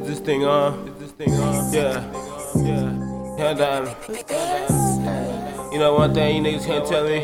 [0.00, 0.88] this thing on?
[0.88, 1.72] Is this thing on?
[1.72, 2.02] Yeah,
[2.56, 3.36] yeah.
[3.38, 3.86] Hell down.
[5.72, 7.18] You know one thing you niggas can't tell me.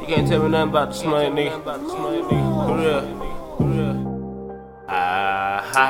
[0.00, 1.62] You can't tell me nothing about this money, nigga.
[2.66, 3.02] For real,
[3.56, 3.96] for real.
[4.88, 5.84] Ah ha.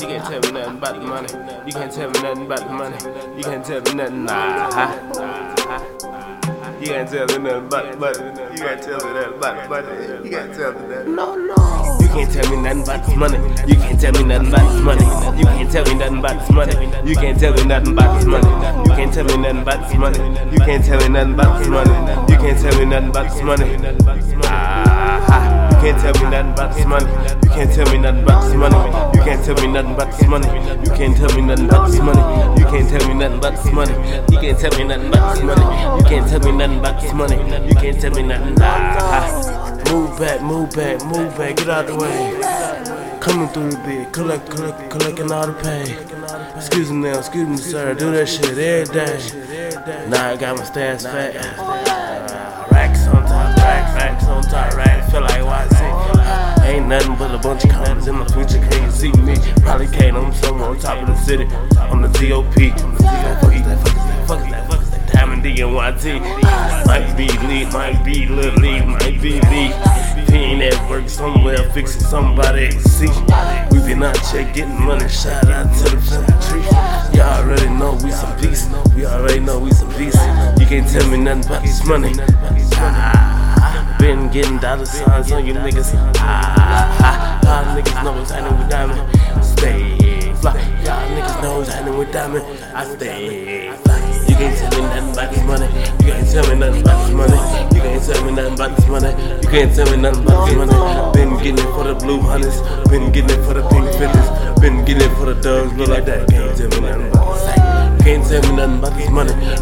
[0.00, 1.28] You can't tell me nothing about the money.
[1.66, 2.96] You can't tell me nothing about the money.
[3.36, 4.26] You can't tell me nothing.
[4.28, 4.88] Ah ha.
[6.82, 8.18] You can't tell me nothing about the money.
[8.18, 10.24] You can't tell me nothing about the money.
[10.24, 11.14] You can't tell me nothing.
[11.14, 11.98] No, no.
[12.00, 13.38] You can't tell me nothing about this money.
[13.68, 15.38] You can't tell me nothing about this money.
[15.38, 17.08] You can't tell me nothing about this money.
[17.08, 18.58] You can't tell me nothing about this money.
[18.82, 20.50] You can't tell me nothing about this money.
[20.50, 22.32] You can't tell me nothing about this money.
[22.32, 24.42] You can't tell me nothing about this money.
[24.44, 25.51] Ah
[25.82, 27.10] can't tell me nothing about this money.
[27.42, 29.18] You can't tell me nothing about this money.
[29.18, 30.46] You can't tell me nothing about this money.
[30.84, 32.22] You can't tell me nothing about this money.
[32.56, 33.92] You can't tell me nothing about this money.
[34.30, 35.98] You can't tell me nothing about this money.
[35.98, 37.68] You can't tell me nothing about this money.
[37.68, 39.92] You can't tell me nothing.
[39.92, 43.18] Move back, move back, move back, get out the way.
[43.20, 45.96] Coming through the bit, collect, collect, collecting all the pay.
[46.56, 50.08] Excuse me now, excuse me sir, do that shit every day.
[50.08, 51.34] Now I got my stats fat.
[52.70, 55.10] Racks on top, racks, racks on top, racks.
[55.12, 55.71] Feel like YC.
[56.72, 58.58] Ain't nothing but a bunch of comments in my future.
[58.70, 59.36] Can't see me.
[59.60, 60.16] Probably can't.
[60.16, 61.44] I'm somewhere on top of the city.
[61.76, 62.54] On the TOP.
[63.42, 63.78] Fuck is that?
[63.84, 64.26] Fuck?
[64.26, 64.70] Fuck that?
[64.70, 65.12] Fuck that?
[65.12, 66.22] Diamond D and YT.
[66.86, 69.74] Might be lead, might be little lead, might be lead.
[70.30, 73.12] Being at work somewhere, fixing somebody see.
[73.70, 75.06] We been out here getting money.
[75.10, 77.18] Shout out to the family.
[77.18, 78.66] Y'all already know we some peace.
[78.96, 80.16] We already know we some peace.
[80.58, 82.14] You can't tell me nothing about this money.
[82.76, 83.51] Ah,
[84.02, 85.94] been getting dollar signs on you niggas.
[86.16, 89.44] Ah, ah, y'all niggas know what's happening with Diamond.
[89.44, 90.58] Stay fly.
[90.82, 92.44] Y'all niggas know what's happening with Diamond.
[92.74, 94.00] I stay fly.
[94.26, 95.66] You can't tell me nothing about this money.
[96.02, 97.38] You can't tell me nothing about this money.
[97.74, 99.10] You can't tell me nothing about this money.
[99.40, 101.12] You can't tell me nothing about this money.
[101.12, 102.58] Been getting it for the blue hunters.
[102.90, 104.28] Been getting it for the pink fifties.
[104.60, 105.72] Been getting it for the dogs.
[105.74, 106.28] Look like that.
[106.28, 108.02] Can't tell me nothing about this.
[108.02, 109.61] Can't tell me nothing about this money.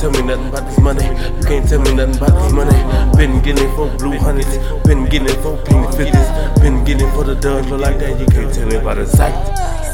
[0.00, 1.04] Tell me nothing about this money.
[1.04, 3.16] You can't tell me nothing about this money.
[3.16, 4.56] Been getting for blue hunters.
[4.84, 6.28] Been getting for pink fifties.
[6.60, 7.34] Been getting for the.
[7.40, 8.18] Look like that.
[8.18, 9.34] You can't tell me about the sight.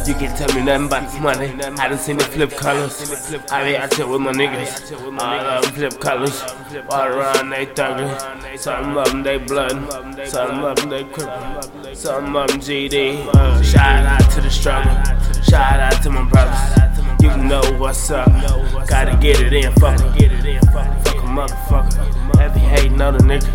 [0.07, 1.49] You can't tell me nothing about this money.
[1.81, 2.95] I done seen it flip colors.
[3.51, 4.93] I be out here with my niggas.
[4.93, 6.43] All of them flip colors.
[6.91, 8.59] All around they thuggin'.
[8.59, 9.73] Some of them they blood.
[10.29, 11.97] Some of them they cripple.
[11.97, 13.25] Some of them GD.
[13.65, 14.95] Shout out to the struggle.
[15.43, 16.86] Shout out to my brothers.
[17.21, 18.29] You know what's up.
[18.87, 20.13] Gotta get it in, fuck 'em.
[21.03, 22.37] Fuck a motherfucker.
[22.37, 23.49] Heavy hating on a nigga.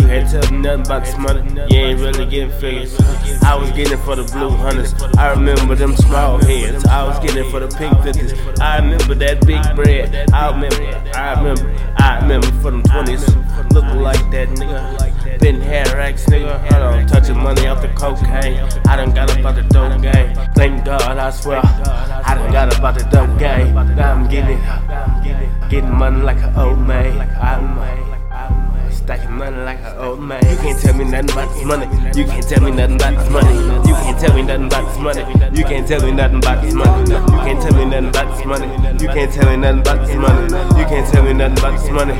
[0.00, 1.42] You can't tell me nothing about this money.
[1.70, 2.98] You ain't really getting figures.
[3.42, 4.94] I was getting for the blue hunters.
[5.18, 6.84] I remember them small heads.
[6.86, 8.34] I was getting for the pink fifties.
[8.60, 10.30] I remember that big bread.
[10.32, 10.82] I remember.
[11.14, 11.74] I remember.
[11.98, 13.26] I remember for them twenties.
[13.72, 15.09] Looking like that nigga.
[15.40, 16.70] Been hair racks, nigga.
[16.70, 18.60] I don't touching money off the cocaine.
[18.86, 20.34] I done got about the dope game.
[20.54, 21.60] Thank God, I swear.
[21.64, 23.74] I done got about the dope game.
[23.96, 25.70] Now I'm getting it.
[25.70, 27.18] Getting money like an old man.
[27.40, 30.42] I'm stacking money like an old man.
[30.44, 31.86] You can't tell me nothing about this money.
[32.18, 33.54] You can't tell me nothing about this money.
[33.88, 35.56] You can't tell me nothing about this money.
[35.56, 37.06] You can't tell me nothing about this money.
[37.32, 38.66] You can't tell me nothing about this money.
[39.02, 40.78] You can't tell me nothing about this money.
[40.78, 42.14] You can't tell me nothing about this money.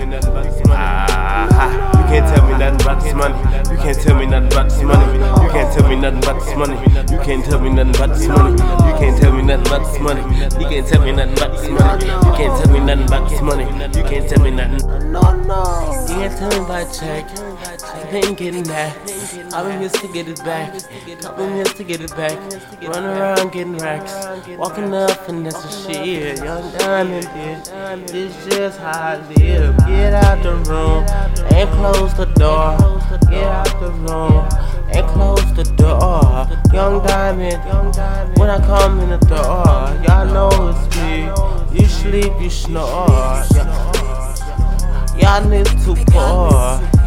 [0.71, 2.00] Ah ha.
[2.11, 3.39] Can't tell me nothing about this money.
[3.71, 5.13] You can't tell me nothing about this money.
[5.15, 6.75] You can't tell me nothing about this money.
[7.11, 8.53] You can't tell me nothing about this money.
[8.53, 10.23] You can't tell me nothing about this money.
[10.59, 12.05] You can't tell me nothing about this money.
[12.07, 13.65] You can't tell me nothing about this money.
[13.65, 15.13] You can't tell me nothing.
[15.13, 16.05] No, no.
[16.09, 17.50] You can't tell me about check.
[17.63, 18.97] I been getting that.
[19.53, 20.73] I've been here to get it back.
[20.73, 22.39] I've been here to get it back.
[22.83, 24.15] Run around getting racks.
[24.57, 26.39] Walking up and that's the shit.
[26.39, 28.07] Young diamond, bitch.
[28.09, 29.77] This just how I live.
[29.87, 31.05] Get out the room
[31.53, 32.79] and close the door.
[33.29, 34.49] Get out the room
[34.95, 36.49] and close the door.
[36.73, 39.67] Young diamond, when I come in the door,
[40.07, 41.29] y'all know it's me.
[41.79, 43.07] You sleep, you snore.
[45.21, 47.00] Y'all niggas too poor.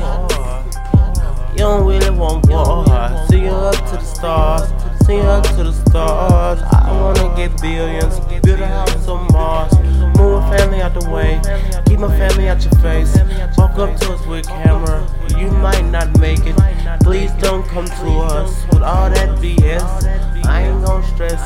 [1.74, 2.86] Don't really want war.
[3.30, 4.70] See you up to the stars.
[5.08, 6.62] See you up to the stars.
[6.62, 8.20] I wanna get billions.
[8.44, 9.74] Build a house on Mars.
[10.16, 11.42] Move a family out the way.
[11.88, 13.18] Keep my family out your face.
[13.58, 15.02] Walk up to us with camera.
[15.36, 16.56] You might not make it.
[17.02, 20.46] Please don't come to us with all that BS.
[20.46, 21.42] I ain't gon' stress.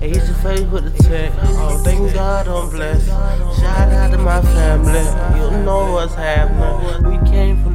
[0.00, 1.32] Hey, hit your face with a check.
[1.38, 3.06] Oh, thank God I'm blessed.
[3.06, 5.06] Shout out to my family.
[5.40, 6.71] You know what's happening.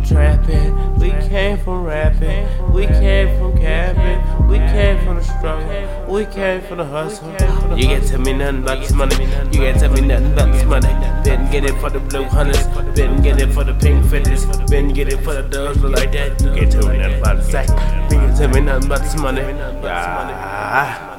[0.08, 0.96] Trapping.
[1.00, 2.48] We came from rapping.
[2.72, 4.48] We came from capping.
[4.48, 6.14] We came from the struggle.
[6.14, 7.30] We came from the hustle.
[7.78, 9.16] You can't tell me nothing about this money.
[9.52, 11.24] You can't tell me nothing about this money.
[11.24, 12.66] Didn't get it for the blue hunters.
[12.96, 14.46] Didn't get it for the pink fifties.
[14.68, 16.42] Didn't get it for the dogs, but like that.
[16.42, 17.68] You can't tell me nothing about the sack.
[17.68, 19.42] tell me nothing about this money.
[19.42, 21.17] Yeah.